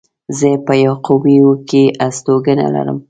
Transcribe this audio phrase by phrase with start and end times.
[0.37, 2.97] زه په يعقوبيو کې هستوګنه لرم.